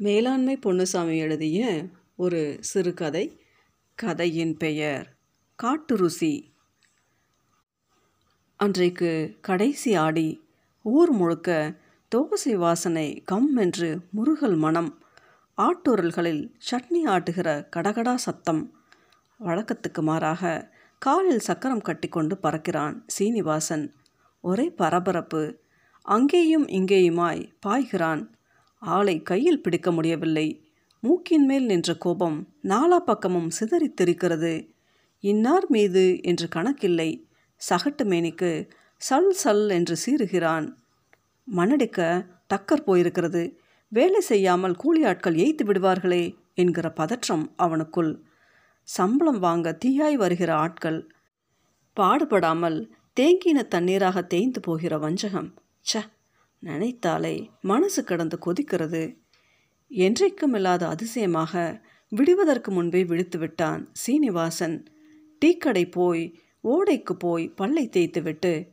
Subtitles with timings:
[0.00, 1.86] மேலாண்மை பொன்னுசாமி எழுதிய
[2.16, 3.40] ஒரு சிறுகதை
[3.94, 5.16] கதையின் பெயர்
[5.54, 6.52] காட்டு ருசி
[8.56, 10.44] அன்றைக்கு கடைசி ஆடி
[10.82, 11.74] ஊர் முழுக்க
[12.14, 15.02] தோசை வாசனை கம் என்று முருகல் மனம்
[15.58, 18.72] ஆட்டுரல்களில் சட்னி ஆட்டுகிற கடகடா சத்தம்.
[19.40, 23.94] வழக்கத்துக்கு மாறாக காலில் சக்கரம் கட்டிக்கொண்டு பறக்கிறான் சீனிவாசன்.
[24.40, 25.60] ஒரே பரபரப்பு
[26.02, 28.37] அங்கேயும் இங்கேயுமாய் பாய்கிறான்.
[28.82, 30.46] ஆளை கையில் பிடிக்க முடியவில்லை.
[31.00, 34.52] மூக்கின் மேல் நின்ற கோபம் நாலா பக்கமும் சிதறித் தெரிக்கிறது
[35.24, 37.10] இன்னார் மீது என்று கணக்கில்லை.
[37.60, 38.50] சகட்டு மேனிக்கு
[39.00, 40.66] சல் சல் என்று சீறுகிறான்.
[41.48, 42.00] மணடிக்க
[42.54, 43.42] டக்கர் போயிருக்கிறது.
[43.92, 46.24] வேலை செய்யாமல் கூலி ஆட்கள் ஏய்த்து விடுவார்களே
[46.54, 48.12] என்கிற பதற்றம் அவனுக்குள்.
[48.88, 51.00] சம்பளம் வாங்க தீயாய் வருகிற ஆட்கள்.
[51.96, 52.78] பாடுபடாமல்
[53.20, 55.48] தேங்கின தண்ணீராக தேய்ந்து போகிற வஞ்சகம்.
[55.84, 55.94] ச்ச!
[56.58, 59.16] நினைத்தாலே மனசு கடந்து கொதிக்கிறது.
[59.90, 64.86] என்றைக்கும் இல்லாத அதிசயமாக விடுவதற்கு முன்பே விழித்து விட்டான் சீனிவாசன்.
[65.44, 68.72] டீக்கடை போய் ஓடைக்கு போய் பல்லை தேய்த்து விட்டு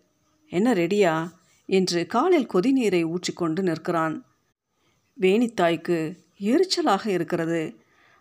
[0.49, 1.29] என்ன ரெடியா?
[1.65, 4.25] என்று காலில் கொதிநீரை ஊற்றிக்கொண்டு நிற்கிறான்.
[5.21, 7.75] வேணித்தாய்க்கு எரிச்சலாக இருக்கிறது.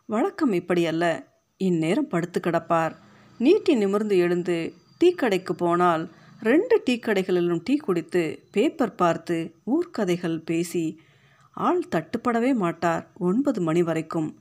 [0.07, 1.25] வழக்கம் இப்படியல்ல.
[1.57, 2.97] இந்நேரம் படுத்து கிடப்பார்.
[3.39, 4.73] நீட்டி நிமிர்ந்து எழுந்து
[5.05, 6.11] டீக்கடைக்கு போனால்
[6.45, 11.01] ரெண்டு டீ கடைகளிலும் டீ குடித்து பேப்பர் பார்த்து ஊர்க்கதைகள் பேசி
[11.51, 14.39] ஆள் தட்டுப்படவே மாட்டார் ஒன்பது மணி வரைக்கும்.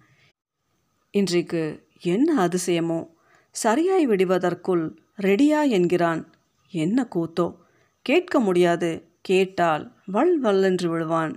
[1.12, 1.62] இன்றைக்கு
[2.00, 3.10] என்ன அதிசயமோ?
[3.52, 4.84] சரியாய் விடுவதற்குள்
[5.22, 6.34] ரெடியா என்கிறான்.
[6.73, 7.56] என்ன கூத்தோ?
[8.02, 8.92] கேட்க முடியாது.
[9.22, 11.34] கேட்டால் வல் வல்லென்று விழுவான்.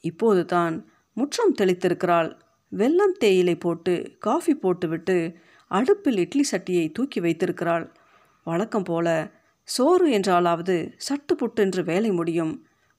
[0.00, 2.30] இப்போது தான் முற்றம் தெளித்திருக்கிறாள்.
[2.72, 5.36] வெல்லம் தேயிலை போட்டு காஃபி போட்டுவிட்டு
[5.70, 7.86] அடுப்பில் இட்லி சட்டியை தூக்கி வைத்திருக்கிறாள்.
[8.44, 9.08] வழக்கம் போல
[9.74, 12.54] சோறு என்றாலாவது சட்டு புட்டென்று வேலை முடியும்.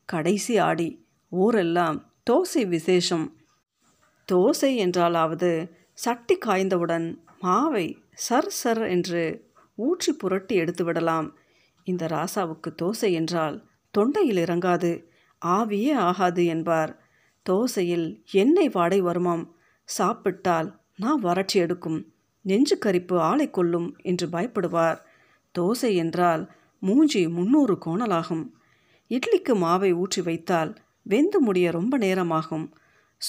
[0.09, 0.89] கடைசி ஆடி
[1.31, 1.97] ஊரெல்லாம்
[2.29, 3.25] தோசை விசேஷம்.
[4.27, 5.51] தோசை என்றாலாவது
[5.93, 7.07] சட்டி காய்ந்தவுடன்
[7.43, 7.87] மாவை
[8.25, 9.23] சர் சர் என்று
[9.77, 11.27] ஊற்றி புரட்டி எடுத்து விடலாம்.
[11.87, 13.55] இந்த ராசாவுக்கு தோசை என்றால்
[13.93, 14.91] தொண்டையில் இறங்காது
[15.41, 16.91] ஆவியே ஆகாது என்பார்.
[17.45, 19.45] தோசையில் எண்ணெய் வாடை வருமாம்
[19.89, 21.99] சாப்பிட்டால் நான் வறட்சி எடுக்கும்
[22.45, 24.99] நெஞ்சு கரிப்பு ஆளை கொல்லும் என்று பயப்படுவார்.
[25.55, 26.43] தோசை என்றால்
[26.85, 28.45] மூஞ்சி முன்னூறு கோணலாகும்.
[29.09, 30.71] இட்லிக்கு மாவை ஊற்றி வைத்தால்
[31.03, 32.65] வெந்து முடிய ரொம்ப நேரமாகும்.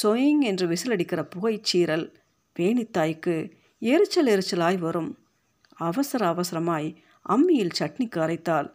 [0.03, 2.06] சொயிங் என்று விசிலடிக்கிற புகைச்சீரல்
[2.59, 3.37] வேணித்தாய்க்கு
[3.78, 5.19] எரிச்சல் எரிச்சலாய் வரும்.
[5.76, 6.88] அவசர அவசரமாய்
[7.28, 8.69] அம்மியில் சட்னிக்கு அரைத்தால்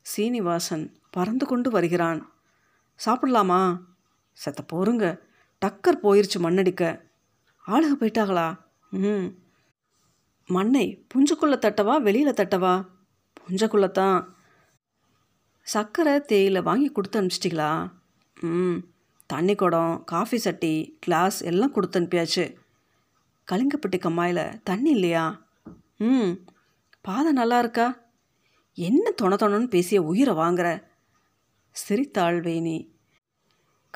[0.00, 2.20] சீனிவாசன் பறந்து கொண்டு வருகிறான்.
[3.00, 3.62] சாப்பிடலாமா?
[4.32, 5.04] செத்த போருங்க.
[5.66, 6.82] டக்கர் போயிருச்சு மண்ணடிக்க.
[7.66, 8.48] ஆளுக போயிட்டாங்களா
[8.90, 9.28] ம்
[10.48, 12.74] மண்ணை புஞ்சுக்குள்ளே தட்டவா வெளியில் தட்டவா?
[13.90, 14.34] தான்
[15.62, 17.92] சர்க்கரை தேயிலை வாங்கி கொடுத்து அனுப்பிச்சிட்டிங்களா?
[18.40, 18.78] ம்
[19.26, 22.56] தண்ணி குடம் காஃபி சட்டி கிளாஸ் எல்லாம் கொடுத்து அனுப்பியாச்சு.
[23.52, 25.44] கலிங்கப்பட்டி கம்மாயில் தண்ணி இல்லையா?
[25.98, 26.34] ம்
[27.00, 28.04] பாதை நல்லா இருக்கா?
[28.74, 30.82] என்ன தொண தொணன்னு பேசிய உயிரை வாங்குற?
[31.70, 32.94] சிரித்தாள் வேணி.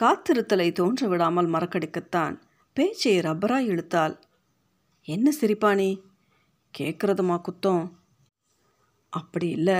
[0.02, 2.40] காத்திருத்தலை தோன்ற விடாமல் மறக்கடிக்கத்தான்
[2.72, 4.18] பேச்சை ரப்பராய் இழுத்தாள்.
[5.02, 6.02] என்ன சிரிப்பானி
[6.78, 7.99] கேட்குறதுமா குத்தம்.
[9.10, 9.74] அப்படி இல்லை.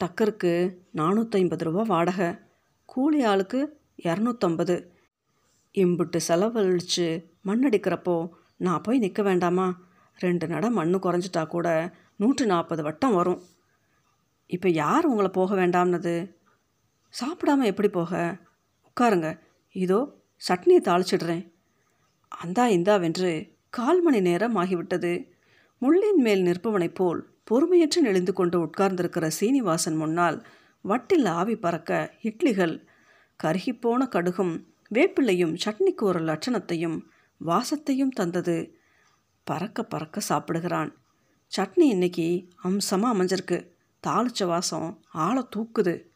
[0.00, 2.36] டக்கருக்கு நானூற்றி ரூபா வாடகை.
[2.84, 4.86] கூலி ஆளுக்கு இரநூத்தம்பது.
[5.74, 9.80] இம்புட்டு செலவழித்து மண்ணடிக்கிறப்போ நான் போய் நிற்க வேண்டாமா?
[10.16, 13.42] ரெண்டு நட மண் குறைஞ்சிட்டா கூட நூற்றி நாற்பது வட்டம் வரும்.
[14.46, 16.34] இப்போ யார் உங்களை போக வேண்டாம்னது?
[17.20, 18.36] சாப்பிடாம எப்படி போக?
[18.88, 19.40] உட்காருங்க.
[19.72, 21.52] இதோ சட்னியை தாளிச்சிடுறேன்.
[22.28, 25.28] அந்தா இந்தாவென்று கால் மணி நேரம் ஆகிவிட்டது.
[25.80, 30.46] முள்ளின் மேல் நிற்பவனைப் போல் பொறுமையற்று நெளிந்து கொண்டு உட்கார்ந்திருக்கிற சீனிவாசன் முன்னால்
[30.84, 32.86] வட்டில் ஆவி பறக்க இட்லிகள்
[33.42, 37.00] கருகிப்போன கடுகும் வேப்பிள்ளையும் சட்னிக்கு ஒரு லட்சணத்தையும்
[37.38, 38.74] வாசத்தையும் தந்தது.
[39.44, 40.96] பறக்க பறக்க சாப்பிடுகிறான்.
[41.56, 43.68] சட்னி இன்னைக்கு அம்சமாக அமைஞ்சிருக்கு.
[44.06, 46.06] தாளிச்ச வாசம் ஆளை தூக்குது.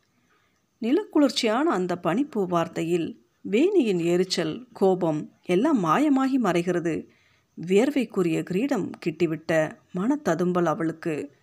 [0.82, 3.19] நிலக்குளிர்ச்சியான அந்த பனிப்பூ வார்த்தையில்
[3.50, 7.07] வேணியின் எரிச்சல் கோபம் எல்லாம் மாயமாகி மறைகிறது.
[7.60, 11.37] வியர்வைக்குரிய கிரீடம் கிட்டிவிட்ட மனத்ததும்பல் அவளுக்கு.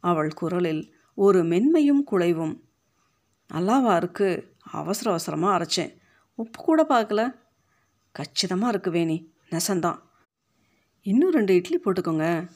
[0.00, 2.60] அவள் குரலில் ஒரு மென்மையும் குலைவும்.
[3.54, 4.54] நல்லாவா இருக்கு?
[4.60, 5.96] அவசர அவசரமாக அரைச்சேன்.
[6.34, 7.34] உப்பு கூட பார்க்கல.
[8.10, 9.30] கச்சிதமாக இருக்கு வேணி.
[9.50, 9.98] நெசந்தான்.
[11.02, 12.50] இன்னும் ரெண்டு இட்லி போட்டுக்கோங்க.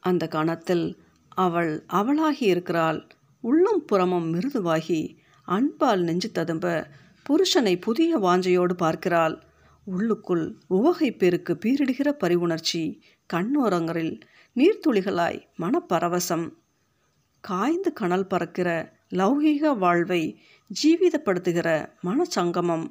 [0.00, 3.06] அந்த கணத்தில் அவள் அவளாகி இருக்கிறாள்.
[3.40, 6.88] உள்ளும் புறமும் மிருதுவாகி அன்பால் நெஞ்சு ததும்ப
[7.28, 9.42] புருஷனை புதிய வாஞ்சையோடு பார்க்கிறாள்.
[9.84, 14.20] உள்ளுக்குள் உவகை பெருக்கு பீரிடுகிற பரிவுணர்ச்சி கண்ணோரங்களில்
[14.56, 16.52] நீர்த்துளிகளாய் மனப்பரவசம்.
[17.40, 20.40] காய்ந்து கனல் பறக்கிற லௌகீக வாழ்வை
[20.82, 22.90] ஜீவிதப்படுத்துகிற மனச்சங்கமம்.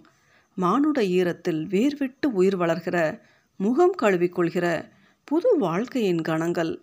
[0.55, 3.25] மானுட ஈரத்தில் வேர்விட்டு உயிர் வளர்கிற
[3.57, 4.89] முகம் கழுவிக்கொள்கிற
[5.23, 6.81] புது வாழ்க்கையின் கணங்கள்.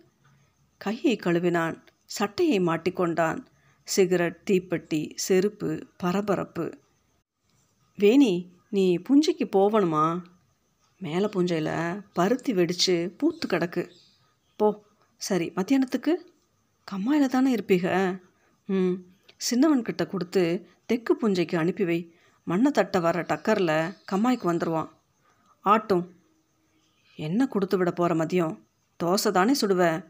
[0.77, 3.39] கையை கழுவினான் சட்டையை மாட்டிக்கொண்டான்
[3.83, 6.77] சிகரெட் தீப்பெட்டி செருப்பு பரபரப்பு.
[7.97, 10.21] வேணி நீ புஞ்சைக்கு போகணுமா
[10.99, 13.89] மேலே புஞ்சையில் பருத்தி வெடித்து பூத்து கிடக்கு.
[14.55, 14.83] போ
[15.17, 16.13] சரி மத்தியானத்துக்கு?
[16.91, 17.85] கம்மாயில் தானே இருப்பீக?
[18.65, 18.93] ம்
[19.49, 20.43] சின்னவன்கிட்ட கொடுத்து
[20.85, 21.99] தெற்கு புஞ்சைக்கு அனுப்பி வை.
[22.43, 24.89] மண்ணை தட்ட வர டக்கரில் கம்மாய்க்கு வந்துடுவான்
[25.65, 26.05] ஆட்டும்.
[27.15, 28.55] என்ன கொடுத்து விட போகிற மதியம்?
[29.03, 30.05] தோசை தானே சுடுவேன்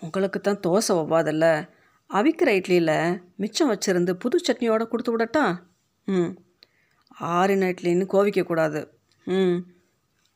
[0.00, 1.68] உங்களுக்கு தான் தோசை ஒவ்வாதல்ல.
[2.10, 5.56] அவிக்கிற இட்லியில் மிச்சம் வச்சிருந்து புது சட்னியோடு கொடுத்து விடட்டா?
[6.04, 6.42] ம்.
[7.18, 8.90] ஆறின இட்லின்னு கோவிக்கக்கூடாது
[9.24, 9.58] ம்.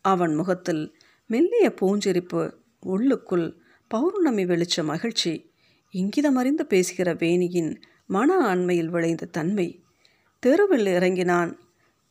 [0.01, 0.97] அவன் முகத்தில்
[1.27, 3.57] மெல்லிய பூஞ்சிரிப்பு உள்ளுக்குள்
[3.89, 5.51] பௌர்ணமி வெளிச்ச மகிழ்ச்சி
[5.95, 9.85] இங்கிதமறிந்து பேசுகிற வேணியின் மன ஆண்மையில் விளைந்த தன்மை.
[10.39, 11.59] தெருவில் இறங்கினான்.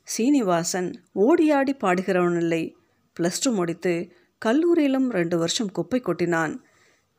[0.04, 2.74] சீனிவாசன் ஓடியாடி பாடுகிறவனில்லை.
[3.20, 4.12] ப்ளஸ் டூ முடித்து
[4.46, 6.58] கல்லூரியிலும் ரெண்டு வருஷம் குப்பை கொட்டினான்.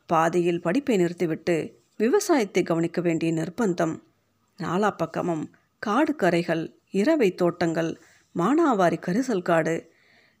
[0.05, 3.99] பாதியில் படிப்பை நிறுத்திவிட்டு விவசாயத்தை கவனிக்க வேண்டிய நிர்பந்தம்.
[4.57, 7.91] நாலா பக்கமும் காடு கரைகள் இரவை தோட்டங்கள்
[8.35, 9.75] மானாவாரி கரிசல் காடு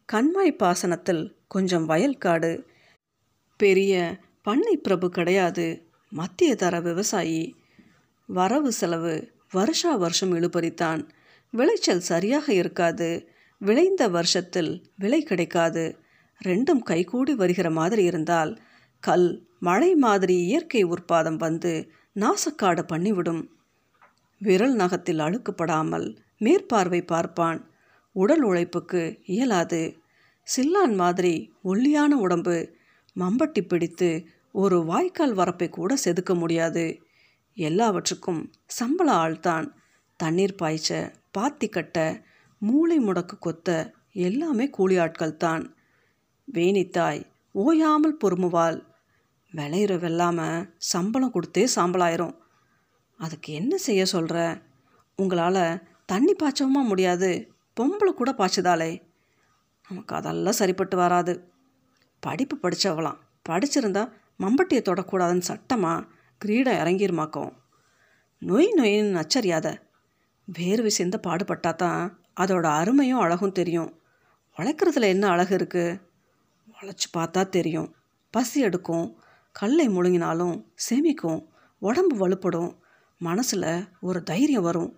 [0.09, 2.51] கண்மாய் பாசனத்தில் கொஞ்சம் வயல் காடு
[3.59, 3.93] பெரிய
[4.41, 7.55] பண்ணை பிரபு கிடையாது மத்திய தர விவசாயி.
[8.29, 9.13] வரவு செலவு
[9.51, 11.01] வருஷா வருஷம் இழுபறித்தான்.
[11.53, 13.09] விளைச்சல் சரியாக இருக்காது
[13.61, 15.97] விளைந்த வருஷத்தில் விலை கிடைக்காது.
[16.45, 18.51] ரெண்டும் கைகூடி வருகிற மாதிரி இருந்தால்
[19.03, 19.29] கல்
[19.59, 21.73] மழை மாதிரி இயற்கை உற்பாதம் வந்து
[22.15, 23.43] நாசக்காடு பண்ணிவிடும்.
[24.41, 26.07] விரல் நகத்தில் அழுக்குப்படாமல்
[26.41, 27.59] மேற்பார்வை பார்ப்பான்.
[28.15, 29.81] உடல் உழைப்புக்கு இயலாது.
[30.47, 31.33] சில்லான் மாதிரி
[31.63, 32.55] ஒல்லியான உடம்பு
[33.15, 34.09] மம்பட்டி பிடித்து
[34.51, 36.85] ஒரு வாய்க்கால் வரப்பை கூட செதுக்க முடியாது.
[37.57, 38.41] எல்லாவற்றுக்கும்
[38.77, 39.67] சம்பள ஆள்தான்.
[40.19, 40.89] தண்ணீர் பாய்ச்ச
[41.31, 41.97] பாத்தி கட்ட
[42.61, 43.69] மூளை முடக்கு கொத்த
[44.27, 45.63] எல்லாமே கூலி ஆட்கள் தான்
[46.47, 47.21] வேணித்தாய்
[47.55, 48.79] ஓயாமல் பொறுமுவாள்.
[49.53, 52.35] விளையிற வெல்லாமல் சம்பளம் கொடுத்தே சாம்பலாயிரும்.
[53.19, 54.37] அதுக்கு என்ன செய்ய சொல்கிற
[55.19, 55.63] உங்களால்
[56.11, 57.29] தண்ணி பாய்ச்சவுமா முடியாது.
[57.77, 58.91] பொம்பளை கூட பாய்ச்சதாலே
[59.89, 61.33] நமக்கு அதெல்லாம் சரிப்பட்டு வராது.
[62.19, 63.19] படிப்பு படித்தவளாம்
[63.49, 64.03] படிச்சிருந்தா
[64.39, 65.93] மம்பட்டியை தொடக்கூடாதுன்னு சட்டமா
[66.37, 67.51] கிரீடம் இறங்கிருமாக்கும்.
[68.41, 69.67] நொய் நொயின்னு நச்சரியாத.
[70.47, 72.01] வேர்வை சிந்த பாடுபட்டா தான்
[72.39, 73.91] அதோட அருமையும் அழகும் தெரியும்.
[74.57, 76.01] உழைக்கிறதுல என்ன அழகு இருக்குது
[76.73, 77.95] உழைச்சி பார்த்தா தெரியும்.
[78.33, 79.07] பசி எடுக்கும்.
[79.51, 80.55] கல்லை முழுங்கினாலும்
[80.85, 81.41] செமிக்கும்.
[81.79, 82.71] உடம்பு வலுப்படும்.
[83.21, 84.91] மனசில் ஒரு தைரியம் வரும்.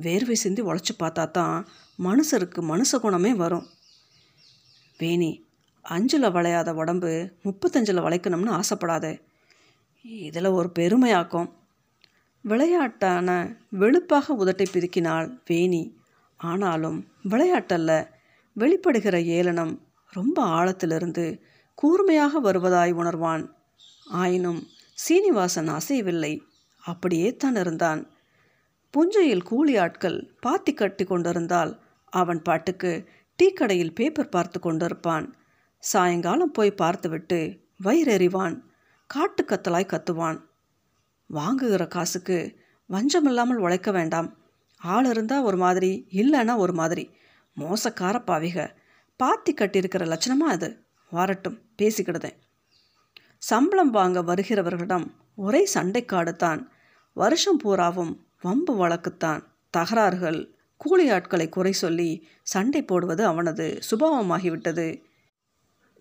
[0.00, 1.66] வேர்வை சிந்தி உழைச்சி பார்த்தா தான்
[2.02, 3.66] மனுஷருக்கு மனுஷ குணமே வரும்.
[4.98, 5.44] வேணி
[5.82, 9.20] அஞ்சில் வளையாத உடம்பு முப்பத்தஞ்சில் வளைக்கணும்னு ஆசைப்படாது.
[10.02, 11.50] இதில் ஒரு பெருமையாக்கும்.
[12.44, 15.96] விளையாட்டான வெளுப்பாக உதட்டை பிதுக்கினாள் வேணி.
[16.36, 18.08] ஆனாலும் விளையாட்டல்ல
[18.58, 21.40] வெளிப்படுகிற ஏளனம் ரொம்ப ஆழத்திலிருந்து
[21.74, 23.50] கூர்மையாக வருவதாய் உணர்வான்.
[24.06, 26.40] ஆயினும் சீனிவாசன் அசையவில்லை.
[26.80, 28.13] அப்படியே தான் இருந்தான்.
[28.94, 35.32] புஞ்சையில் கூலி ஆட்கள் பாத்தி கட்டி கொண்டிருந்தால் அவன் பாட்டுக்கு டீ கடையில் பேப்பர் பார்த்து கொண்டிருப்பான்.
[35.78, 38.62] சாயங்காலம் போய் பார்த்துவிட்டு வயிறெறிவான்
[39.06, 40.40] காட்டு கத்தலாய் கத்துவான்.
[41.26, 42.56] வாங்குகிற காசுக்கு
[42.90, 44.38] வஞ்சமில்லாமல் உழைக்க வேண்டாம்.
[44.76, 47.10] ஆள் இருந்தால் ஒரு மாதிரி இல்லைன்னா ஒரு மாதிரி.
[47.58, 48.68] மோசக்கார பாவிக.
[49.16, 50.84] பாத்தி கட்டியிருக்கிற லட்சணமாக அது?
[51.10, 52.36] வரட்டும் பேசிக்கிடுதேன்.
[53.38, 56.72] சம்பளம் வாங்க வருகிறவர்களிடம் ஒரே சண்டைக்காடு தான்.
[57.12, 59.42] வருஷம் பூராவும் வம்பு வழக்குத்தான்.
[59.76, 65.02] தகராறுகள் கூலி ஆட்களை குறை சொல்லி சண்டை போடுவது அவனது சுபாவமாகிவிட்டது.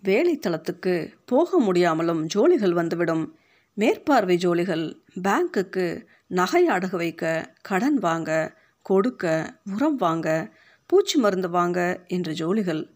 [0.03, 3.37] வேலைத்தளத்துக்கு போக முடியாமலும் ஜோலிகள் வந்துவிடும்.
[3.73, 12.31] மேற்பார்வை ஜோலிகள் பேங்க்குக்கு நகை அடகு வைக்க கடன் வாங்க கொடுக்க உரம் வாங்க பூச்சி மருந்து வாங்க என்ற
[12.31, 12.89] ஜோலிகள்.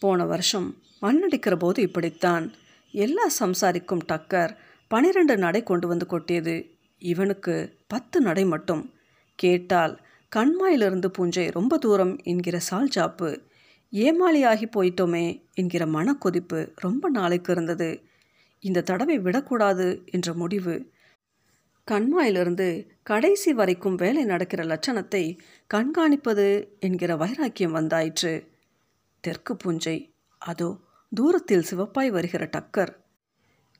[0.00, 2.52] போன வருஷம் மண்ணடிக்கிற போது இப்படித்தான்.
[2.92, 4.56] எல்லா சம்சாரிக்கும் டக்கர்
[4.88, 6.77] பனிரெண்டு நடை கொண்டு வந்து கொட்டியது.
[6.98, 8.94] இவனுக்கு பத்து நடை மட்டும்.
[9.34, 10.00] கேட்டால்
[10.36, 13.40] கண்மாயிலிருந்து பூஞ்சை ரொம்ப தூரம் என்கிற சால் சாப்பு.
[13.92, 18.02] ஏமாளியாகி போயிட்டோமே என்கிற மனக்கொதிப்பு ரொம்ப நாளைக்கு இருந்தது.
[18.60, 20.90] இந்த தடவை விடக்கூடாது என்ற முடிவு.
[21.90, 25.38] கண்மாயிலிருந்து கடைசி வரைக்கும் வேலை நடக்கிற லட்சணத்தை
[25.74, 28.46] கண்காணிப்பது என்கிற வைராக்கியம் வந்தாயிற்று.
[29.20, 30.76] தெற்கு பூஞ்சை அதோ
[31.14, 32.94] தூரத்தில் சிவப்பாய் வருகிற டக்கர்.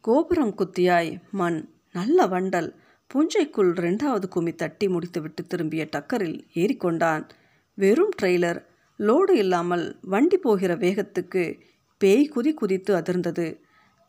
[0.00, 2.74] கோபுரம் குத்தியாய் மண் நல்ல வண்டல்.
[3.14, 7.28] புஞ்சைக்குள் ரெண்டாவது குமி தட்டி முடித்துவிட்டு திரும்பிய டக்கரில் ஏறிக்கொண்டான்.
[7.74, 8.64] வெறும் ட்ரெய்லர்.
[8.98, 11.60] லோடு இல்லாமல் வண்டி போகிற வேகத்துக்கு
[11.98, 13.58] பேய் குதி குதித்து அதிர்ந்தது.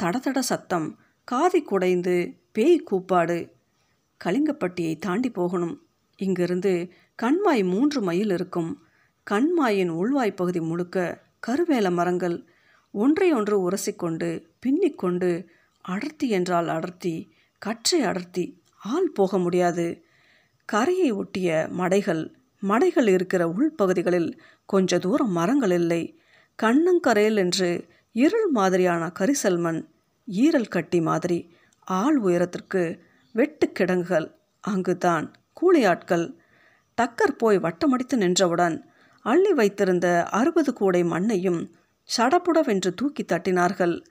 [0.03, 0.97] தடதட சத்தம்.
[1.31, 3.51] காதி குடைந்து பேய் கூப்பாடு.
[4.25, 5.87] கலிங்கப்பட்டியை தாண்டி போகணும்.
[6.17, 6.91] இங்கிருந்து
[7.21, 8.83] கண்மாய் மூன்று மைல் இருக்கும்.
[9.31, 12.45] கண்மாயின் உள்வாய்ப்பகுதி முழுக்க கருவேல மரங்கள்.
[12.93, 15.45] ஒன்றையொன்று உரசிக்கொண்டு பின்னிக்கொண்டு
[15.81, 20.03] அடர்த்தி என்றால் அடர்த்தி கற்றை அடர்த்தி ஆள் போக முடியாது.
[20.65, 22.33] கரையை ஒட்டிய மடைகள்
[22.63, 24.31] மடைகள் இருக்கிற உள்பகுதிகளில்
[24.65, 26.19] கொஞ்ச தூரம் மரங்கள் இல்லை.
[26.63, 29.87] கண்ணங்கரையில் என்று இருள் மாதிரியான கரிசல் மண்
[30.27, 32.99] ஈரல் கட்டி மாதிரி ஆள் உயரத்திற்கு
[33.33, 34.27] வெட்டு கிடங்குகள்
[34.61, 36.37] அங்குதான் கூலி ஆட்கள்
[37.01, 41.71] டக்கர் போய் வட்டமடித்து நின்றவுடன் அள்ளி வைத்திருந்த அறுபது கூடை மண்ணையும்
[42.17, 44.01] சடப்புடவென்று தூக்கி தட்டினார்கள்.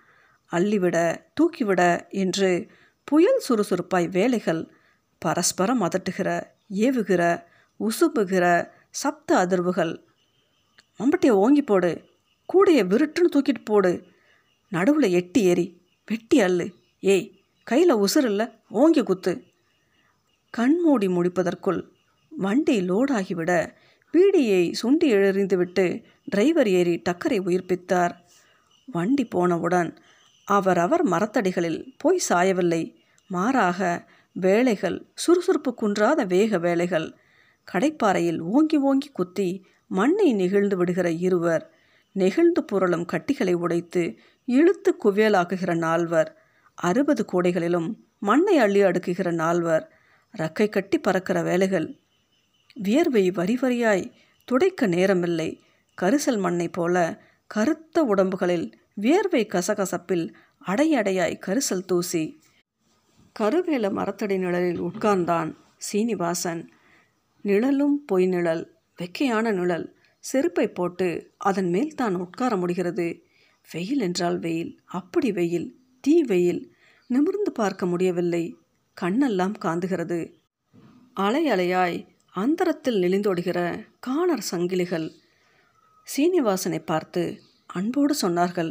[0.46, 2.50] அள்ளிவிட தூக்கிவிட என்று
[3.08, 4.70] புயல் சுறுசுறுப்பாய் வேலைகள்
[5.18, 7.42] பரஸ்பரம் அதட்டுகிற ஏவுகிற
[7.80, 10.04] உசுப்புகிற சப்த அதிர்வுகள்.
[10.98, 12.04] மம்பட்டியை ஓங்கி போடு
[12.52, 14.04] கூடையை விருட்டுன்னு தூக்கிட்டு போடு.
[14.68, 16.74] நடுவில் எட்டி ஏறி வெட்டி அள்ளு.
[17.00, 19.44] ஏய் கையில் உசுறு இல்லை ஓங்கி குத்து.
[20.50, 21.88] கண்மூடி முடிப்பதற்குள்
[22.28, 23.72] வண்டி லோடாகிவிட
[24.12, 28.14] பீடியை சுண்டி எறிந்துவிட்டு டிரைவர் ஏறி டக்கரை உயிர்ப்பித்தார்.
[28.84, 29.98] வண்டி போனவுடன்
[30.44, 32.96] அவரவர் மரத்தடிகளில் போய் சாயவில்லை.
[33.28, 37.08] மாறாக வேலைகள் சுறுசுறுப்பு குன்றாத வேக வேலைகள்.
[37.72, 41.64] கடைப்பாறையில் ஓங்கி ஓங்கி குத்தி மண்ணை நெகிழ்ந்து விடுகிற இருவர்
[42.12, 44.02] நெகிழ்ந்து புரளும் கட்டிகளை உடைத்து
[44.44, 46.30] இழுத்து குவியலாக்குகிற நால்வர்
[46.74, 49.84] அறுபது கோடைகளிலும் மண்ணை அள்ளி அடுக்குகிற நால்வர்
[50.38, 51.88] ரக்கை கட்டி பறக்கிற வேலைகள்.
[52.74, 54.10] வியர்வை வரி வரியாய்
[54.44, 55.50] துடைக்க நேரமில்லை.
[56.02, 56.96] கரிசல் மண்ணை போல
[57.46, 60.26] கருத்த உடம்புகளில் வியர்வை கசகசப்பில்
[60.66, 62.24] அடையடையாய் கரிசல் தூசி.
[63.38, 66.62] கருவேல மரத்தடி நிழலில் உட்கார்ந்தான் சீனிவாசன்.
[67.42, 68.62] நிழலும் பொய் நிழல்
[68.98, 69.94] வெக்கையான நிழல்.
[70.20, 73.22] செருப்பை போட்டு அதன் மேல் தான் உட்கார முடிகிறது.
[73.68, 75.68] வெயில் என்றால் வெயில் அப்படி வெயில்
[76.00, 76.72] தீ வெயில்.
[77.06, 78.58] நிமிர்ந்து பார்க்க முடியவில்லை.
[78.96, 80.20] கண்ணெல்லாம் காந்துகிறது.
[81.12, 85.08] அலை அலையாய் அந்தரத்தில் நெளிந்தோடுகிற காணர் சங்கிலிகள்.
[86.06, 87.22] சீனிவாசனை பார்த்து
[87.66, 88.70] அன்போடு சொன்னார்கள்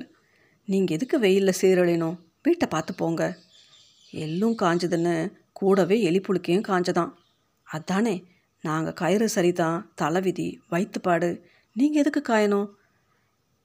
[0.65, 2.11] நீங்கள் எதுக்கு வெயிலில் சீரழினோ
[2.43, 3.23] வீட்டை பார்த்து போங்க.
[4.13, 7.13] எள்ளும் காஞ்சதுன்னு கூடவே எலி புழுக்கையும் காஞ்சதான்
[7.63, 8.23] அதானே
[8.61, 12.69] நாங்கள் கயிறு சரிதான் தலைவிதி வயிற்றுப்பாடு நீங்கள் எதுக்கு காயணும்?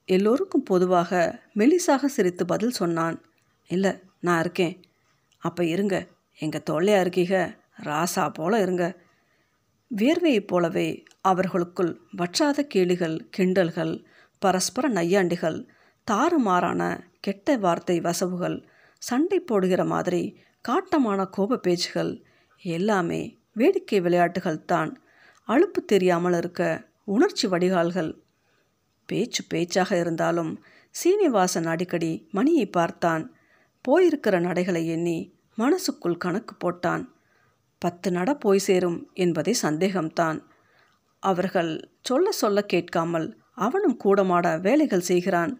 [0.05, 3.21] எல்லோருக்கும் பொதுவாக மெலிசாக சிரித்து பதில் சொன்னான்.
[3.67, 4.83] இல்லை நான் இருக்கேன்.
[5.37, 6.07] அப்போ இருங்க
[6.39, 9.01] எங்கள் தொல்லை அருகிக ராசா போல இருங்க.
[9.95, 14.03] வேர்வையைப் போலவே அவர்களுக்குள் வற்றாத கேளிகள் கிண்டல்கள்
[14.39, 15.67] பரஸ்பர நையாண்டிகள்
[16.11, 18.67] தாறுமாறான கெட்ட வார்த்தை வசவுகள்
[19.03, 20.23] சண்டை போடுகிற மாதிரி
[20.65, 22.11] காட்டமான கோப பேச்சுகள்
[22.63, 24.91] எல்லாமே வேடிக்கை விளையாட்டுகள் தான்.
[25.47, 26.61] அலுப்பு தெரியாமல் இருக்க
[27.03, 28.11] உணர்ச்சி வடிகால்கள்.
[29.09, 30.51] பேச்சு பேச்சாக இருந்தாலும்
[30.95, 33.23] சீனிவாசன் அடிக்கடி மணியை பார்த்தான்.
[33.85, 35.17] போயிருக்கிற நடைகளை எண்ணி
[35.57, 37.03] மனசுக்குள் கணக்கு போட்டான்.
[37.81, 40.37] பத்து நட போய் சேரும் என்பதே சந்தேகம்தான்.
[41.23, 45.51] அவர்கள் சொல்ல சொல்ல கேட்காமல் அவனும் கூடமாட வேலைகள் செய்கிறான்.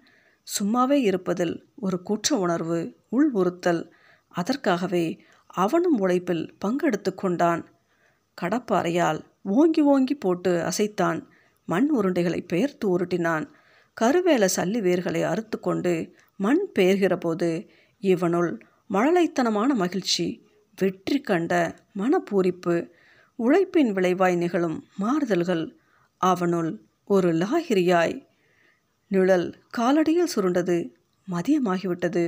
[0.47, 3.93] சும்மாவே இருப்பதில் ஒரு குற்ற உணர்வு உள் உறுத்தல்.
[4.31, 5.05] அதற்காகவே
[5.45, 7.61] அவனும் உழைப்பில் பங்கெடுத்து கொண்டான்.
[8.37, 11.19] கடப்பாறையால் ஓங்கி ஓங்கி போட்டு அசைத்தான்.
[11.65, 13.45] மண் உருண்டைகளை பெயர்த்து உருட்டினான்.
[14.01, 15.93] கருவேல சல்லி வேர்களை அறுத்து கொண்டு
[16.35, 17.49] மண் பெயர்கிறபோது
[18.03, 18.51] இவனுள்
[18.89, 20.27] மழலைத்தனமான மகிழ்ச்சி
[20.77, 21.53] வெற்றி கண்ட
[21.97, 22.75] மனப்பூரிப்பு
[23.39, 25.65] உழைப்பின் விளைவாய் நிகழும் மாறுதல்கள்.
[26.21, 26.71] அவனுள்
[27.09, 28.15] ஒரு லாகிரியாய்
[29.13, 30.77] நிழல் காலடியில் சுருண்டது.
[31.31, 32.23] மதியமாகிவிட்டது.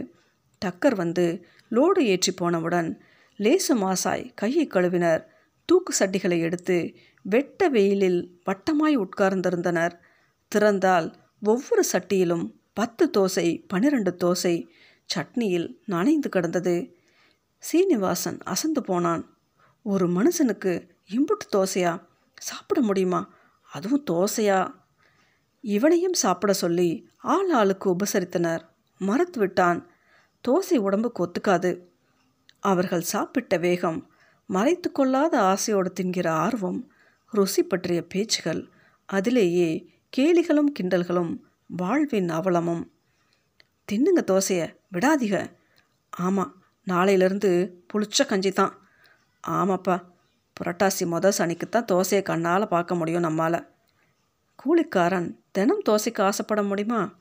[0.65, 1.25] டக்கர் வந்து
[1.71, 2.89] லோடு ஏற்றி போனவுடன்
[3.37, 5.21] லேசு மாசாய் கையை கழுவினர்.
[5.65, 6.77] தூக்கு சட்டிகளை எடுத்து
[7.21, 9.93] வெட்ட வெயிலில் வட்டமாய் உட்கார்ந்திருந்தனர்.
[10.55, 11.07] திறந்தால்
[11.43, 14.55] ஒவ்வொரு சட்டியிலும் பத்து தோசை பன்னிரண்டு தோசை
[15.15, 16.75] சட்னியில் நனைந்து கிடந்தது.
[17.59, 19.23] சீனிவாசன் அசந்து போனான்.
[19.81, 20.73] ஒரு மனுஷனுக்கு
[21.11, 21.93] இம்புட்டு தோசையா?
[22.39, 23.21] சாப்பிட முடியுமா?
[23.71, 24.59] அதுவும் தோசையா?
[25.65, 26.89] இவனையும் சாப்பிட சொல்லி
[27.33, 28.63] ஆள் ஆளுக்கு உபசரித்தனர்.
[29.01, 29.79] மறுத்து விட்டான்
[30.43, 31.71] தோசை உடம்புக்கு ஒத்துக்காது.
[32.59, 33.99] அவர்கள் சாப்பிட்ட வேகம்
[34.49, 36.79] மறைத்து கொள்ளாத ஆசையோடு தின்கிற ஆர்வம்
[37.31, 38.61] ருசி பற்றிய பேச்சுகள்
[39.09, 39.69] அதிலேயே
[40.17, 41.31] கேலிகளும் கிண்டல்களும்
[41.79, 42.83] வாழ்வின் அவலமும்.
[43.91, 45.35] தின்னுங்க தோசையை விடாதீக.
[46.13, 46.53] ஆமாம்
[46.87, 47.51] நாளையிலேருந்து
[47.89, 48.73] புளிச்ச கஞ்சி தான்.
[49.47, 49.95] ஆமாப்பா
[50.57, 53.59] புரட்டாசி மொதல் சனிக்கு தான் தோசையை கண்ணால் பார்க்க முடியும் நம்மால்.
[54.59, 57.13] கூலிக்காரன் தினம் தோசைக்கு ஆசைப்பட முடியுமா?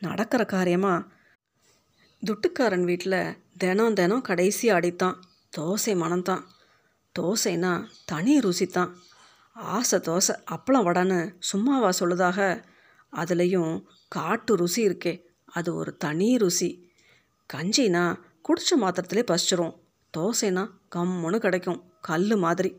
[0.00, 1.06] நடக்கிற காரியமா?
[2.26, 5.14] துட்டுக்காரன் வீட்டில் தினம் தினம் கடைசி அடித்தான்.
[5.56, 6.42] தோசை மனம்தான்
[7.18, 8.96] தோசைனா தனி ருசி தான்
[9.52, 12.64] ஆசை தோசை அப்பளம் வடன்னு சும்மாவா சொல்லுதாக?
[13.12, 15.22] அதுலேயும் காட்டு ருசி இருக்கே.
[15.44, 16.92] அது ஒரு தனி ருசி.
[17.54, 18.18] கஞ்சினா
[18.48, 19.78] குடிச்ச மாத்திரத்திலே பசிச்சிரும்.
[20.16, 21.92] தோசைனா கம்முன்னு கிடைக்கும்.
[22.00, 22.76] கல் மாதிரி.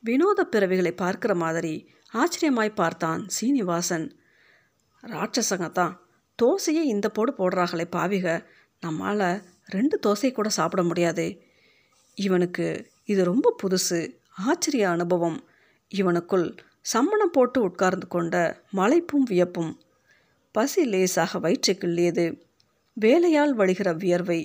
[0.00, 4.06] வினோத பிறவிகளை பார்க்குற மாதிரி ஆச்சரியமாய் பார்த்தான் சீனிவாசன்.
[5.02, 5.94] ராட்சசங்க தான்
[6.42, 8.44] தோசையே இந்த போடு போடுறாங்களே பாவிக
[8.80, 11.26] நம்மால் ரெண்டு தோசை கூட சாப்பிட முடியாது.
[12.14, 13.98] இவனுக்கு இது ரொம்ப புதுசு
[14.36, 15.38] ஆச்சரிய அனுபவம்.
[15.94, 16.58] இவனுக்குள்
[16.94, 19.72] சம்மணம் போட்டு உட்கார்ந்து கொண்ட மலைப்பும் வியப்பும்.
[20.52, 22.26] பசி லேசாக வயிற்றை கிள்ளியது.
[22.92, 24.40] வேலையால் வழிகிற வியர்வை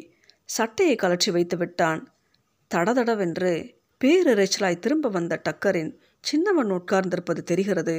[0.46, 2.01] சட்டையை கலற்றி வைத்து விட்டான்.
[2.75, 3.53] தடதடவென்று
[4.01, 7.98] பேரிரைச்சலாய் திரும்ப வந்த டக்கரின் சின்னவன் உட்கார்ந்திருப்பது தெரிகிறது.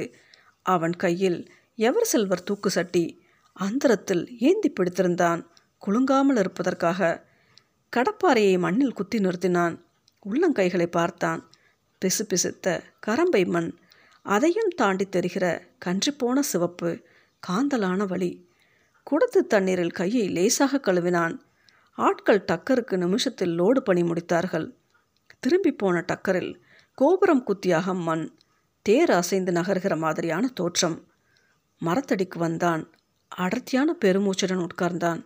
[0.65, 1.39] அவன் கையில்
[1.75, 3.05] எவர் செல்வர் தூக்கு சட்டி.
[3.53, 5.41] அந்தரத்தில் ஏந்தி பிடித்திருந்தான்.
[5.85, 7.09] குலுங்காமல் இருப்பதற்காக
[7.95, 9.75] கடப்பாறையை மண்ணில் குத்தி நிறுத்தினான்.
[10.25, 11.41] உள்ளங்கைகளை பார்த்தான்.
[12.01, 13.69] பிசு பிசுத்த கரம்பை மண்.
[14.25, 15.45] அதையும் தாண்டி தெரிகிற
[15.85, 16.91] கன்றிப்போன சிவப்பு
[17.47, 18.31] காந்தலான வழி
[19.07, 21.35] குடத்து தண்ணீரில் கையை லேசாக கழுவினான்.
[21.97, 24.67] ஆட்கள் டக்கருக்கு நிமிஷத்தில் லோடு பணி முடித்தார்கள்.
[25.39, 26.53] திரும்பி போன டக்கரில்
[26.95, 28.35] கோபுரம் குத்தியாக மண்
[28.81, 31.07] தேர் அசைந்து நகர்கிற மாதிரியான தோற்றம்.
[31.79, 32.89] மரத்தடிக்கு வந்தான்.
[33.27, 35.25] அடர்த்தியான பெருமூச்சுடன் உட்கார்ந்தான்.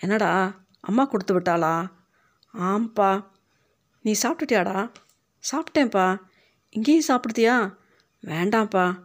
[0.00, 1.90] என்னடா அம்மா கொடுத்து விட்டாளா?
[2.54, 3.24] ஆம்ப்பா
[4.02, 4.90] நீ சாப்பிட்டுட்டியாடா?
[5.50, 6.20] சாப்பிட்டேன்ப்பா.
[6.70, 7.74] இங்கேயும் சாப்பிடுத்தியா
[8.22, 9.00] வேண்டாம்ப்பா.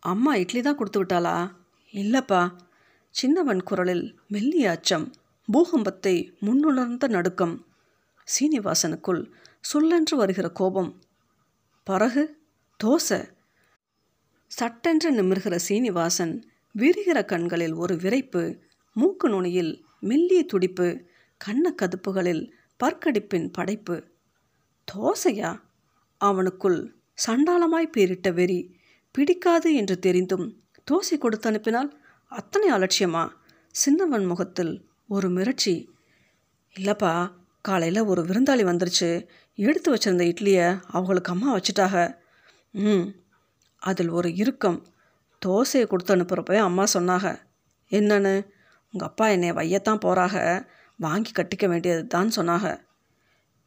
[0.00, 1.50] அம்மா இட்லி தான் கொடுத்து விட்டாளா?
[1.92, 2.52] இல்லைப்பா.
[3.10, 5.12] சின்னவன் குரலில் மெல்லிய அச்சம்
[5.52, 7.66] பூகம்பத்தை முன்னுணர்ந்த நடுக்கம்.
[8.26, 9.30] சீனிவாசனுக்குள்
[9.72, 11.02] சுல்லென்று வருகிற கோபம்.
[11.84, 12.36] பறகு
[12.84, 13.32] தோசை.
[14.46, 18.58] சட்டென்று நிமிர்கிற சீனிவாசன் விரிகிற கண்களில் ஒரு விரைப்பு
[18.92, 21.04] மூக்கு நுனியில் மெல்லிய துடிப்பு
[21.36, 22.50] கண்ண கதுப்புகளில்
[22.84, 24.08] பற்கடிப்பின் படைப்பு.
[24.94, 25.60] தோசையா?
[26.24, 26.92] அவனுக்குள்
[27.26, 28.76] சண்டாளமாய் பேரிட்ட வெறி
[29.10, 33.28] பிடிக்காது என்று தெரிந்தும் தோசை கொடுத்து அனுப்பினால் அத்தனை அலட்சியமா?
[33.70, 35.86] சின்னவன் முகத்தில் ஒரு மிரட்சி.
[36.78, 37.30] இல்லைப்பா
[37.60, 39.28] காலையில் ஒரு விருந்தாளி வந்துருச்சு.
[39.58, 42.16] எடுத்து வச்சிருந்த இட்லியை அவங்களுக்கு அம்மா வச்சுட்டாக
[42.70, 43.06] ம்
[43.82, 44.86] அதில் ஒரு இறுக்கம்.
[45.46, 47.28] தோசையை கொடுத்து அனுப்புகிறப்ப அம்மா சொன்னாங்க
[47.90, 48.34] என்னன்னு?
[48.92, 50.64] உங்கள் அப்பா என்னை வையத்தான் போகிறாக
[50.98, 52.68] வாங்கி கட்டிக்க வேண்டியது தான் சொன்னாங்க.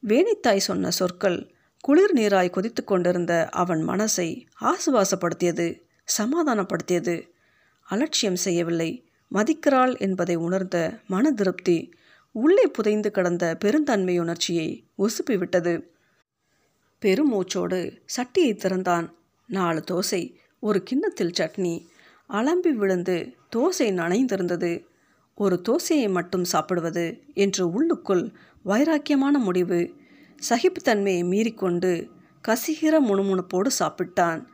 [0.03, 4.27] வேணித்தாய் சொன்ன சொற்கள் குளிர் நீராய் கொதித்து கொண்டிருந்த அவன் மனசை
[4.61, 5.67] ஆசுவாசப்படுத்தியது
[6.17, 7.15] சமாதானப்படுத்தியது.
[7.87, 8.89] அலட்சியம் செய்யவில்லை.
[9.31, 11.93] மதிக்கிறாள் என்பதை உணர்ந்த மன திருப்தி
[12.37, 15.39] உள்ளே புதைந்து கிடந்த பெருந்தன்மையுணர்ச்சியை உசுப்பிவிட்டது.
[15.39, 15.91] விட்டது
[17.05, 19.15] பெருமூச்சோடு சட்டியை திறந்தான்.
[19.47, 21.85] நாலு தோசை ஒரு கிண்ணத்தில் சட்னி.
[22.29, 24.85] அலம்பி விழுந்து தோசை நனைந்திருந்தது.
[25.35, 28.33] ஒரு தோசையை மட்டும் சாப்பிடுவது என்று உள்ளுக்குள்
[28.65, 29.93] வைராக்கியமான முடிவு.
[30.49, 32.07] சகிப்புத்தன்மையை மீறிக்கொண்டு
[32.47, 34.45] கசிகிற முணுமுணுப்போடு சாப்பிட்டான்.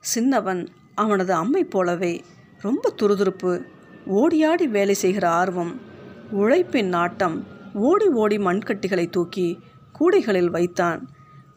[0.00, 2.24] சின்னவன் அவனது அம்மை போலவே
[2.58, 3.64] ரொம்ப துருதுருப்பு
[4.06, 5.94] ஓடியாடி வேலை செய்கிற ஆர்வம்
[6.30, 9.58] உழைப்பின் நாட்டம் ஓடி ஓடி மண்கட்டிகளை தூக்கி
[10.00, 11.08] கூடைகளில் வைத்தான்.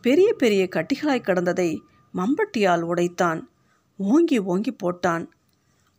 [0.01, 1.79] பெரிய பெரிய கட்டிகளாய் கடந்ததை
[2.13, 3.49] மம்பட்டியால் உடைத்தான்.
[3.97, 5.27] ஓங்கி ஓங்கி போட்டான்.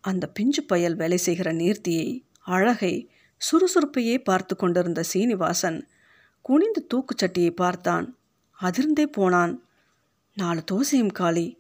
[0.01, 5.89] அந்த பிஞ்சு பயல் வேலை செய்கிற நீர்த்தியை அழகை சுறுசுறுப்பையே பார்த்து கொண்டிருந்த சீனிவாசன்
[6.41, 8.19] குனிந்து தூக்குச்சட்டியை பார்த்தான்.
[8.63, 9.63] அதிர்ந்தே போனான்.
[10.35, 11.59] நாலு தோசையும் காலி.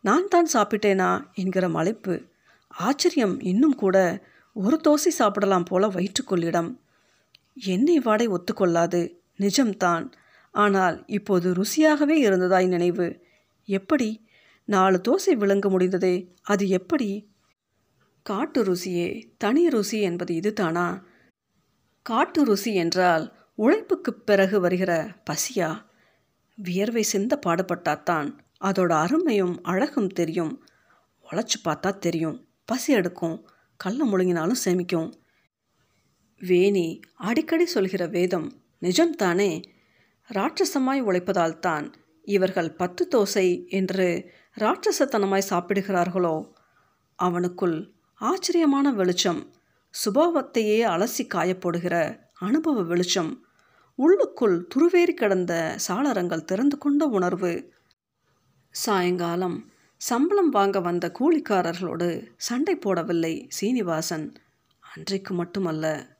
[0.00, 1.32] நான் தான் சாப்பிட்டேனா?
[1.32, 2.22] என்கிற மலைப்பு.
[2.68, 4.26] ஆச்சரியம் இன்னும் கூட
[4.58, 6.76] ஒரு தோசை சாப்பிடலாம் போல வயிற்றுக்கொள்ளிடம்.
[7.54, 9.16] எண்ணெய் வாடை ஒத்துக்கொள்ளாது.
[9.38, 10.12] நிஜம்தான்.
[10.52, 13.22] ஆனால் இப்போது ருசியாகவே இருந்ததாய் நினைவு.
[13.64, 14.28] எப்படி?
[14.64, 16.34] நாலு தோசை விளங்க முடிந்ததே.
[16.42, 17.30] அது எப்படி?
[18.22, 19.28] காட்டு ருசியே.
[19.38, 21.04] தனி ருசி என்பது இதுதானா?
[22.02, 25.84] காட்டு ருசி என்றால் உழைப்புக்குப் பிறகு வருகிற பசியா?
[26.56, 28.38] வியர்வை சிந்த பாடுபட்டாத்தான்.
[28.64, 30.64] அதோட அருமையும் அழகும் தெரியும்.
[31.30, 32.48] உழைச்சி பார்த்தா தெரியும்.
[32.64, 33.48] பசி எடுக்கும்.
[33.76, 35.12] கல்ல முழுங்கினாலும் சேமிக்கும்.
[36.40, 38.48] வேணி அடிக்கடி சொல்கிற வேதம்
[38.80, 39.64] நிஜம்தானே?
[40.28, 46.36] ராட்சசமாய் உழைப்பதால் தான் இவர்கள் பத்து தோசை என்று ராட்சசத்தனமாய் சாப்பிடுகிறார்களோ?
[47.22, 47.76] அவனுக்குள்
[48.20, 49.54] ஆச்சரியமான வெளிச்சம்
[50.04, 53.44] சுபாவத்தையே அலசி காயப்போடுகிற அனுபவ வெளிச்சம்
[53.94, 57.72] உள்ளுக்குள் துருவேறி கிடந்த சாளரங்கள் திறந்து கொண்ட உணர்வு.
[58.70, 64.32] சாயங்காலம் சம்பளம் வாங்க வந்த கூலிக்காரர்களோடு சண்டை போடவில்லை சீனிவாசன்.
[64.80, 66.15] அன்றைக்கு மட்டுமல்ல.